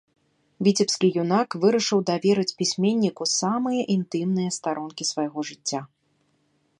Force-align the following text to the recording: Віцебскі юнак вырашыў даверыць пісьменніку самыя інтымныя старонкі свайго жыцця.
Віцебскі 0.67 1.07
юнак 1.23 1.49
вырашыў 1.65 1.99
даверыць 2.11 2.55
пісьменніку 2.61 3.23
самыя 3.39 3.81
інтымныя 3.97 4.49
старонкі 4.57 5.03
свайго 5.13 5.39
жыцця. 5.51 5.81